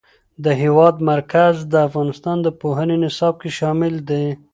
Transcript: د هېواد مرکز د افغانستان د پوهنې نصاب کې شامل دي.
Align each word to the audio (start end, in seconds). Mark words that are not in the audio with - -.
د 0.43 0.45
هېواد 0.61 0.95
مرکز 1.11 1.55
د 1.71 1.73
افغانستان 1.87 2.37
د 2.41 2.47
پوهنې 2.61 2.95
نصاب 3.03 3.35
کې 3.41 3.49
شامل 3.59 3.93
دي. 4.09 4.25